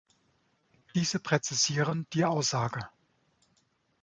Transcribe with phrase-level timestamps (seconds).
[0.95, 2.89] Diese präzisieren die Aussage.